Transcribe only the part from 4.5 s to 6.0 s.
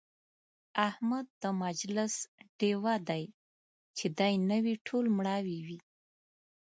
وي ټول مړاوي وي.